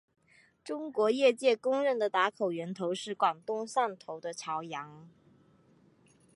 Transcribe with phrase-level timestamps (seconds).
[0.63, 5.07] 中国业界公认的打口源头是广东汕头的潮阳。